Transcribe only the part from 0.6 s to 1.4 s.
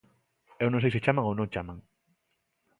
Eu non sei se chaman ou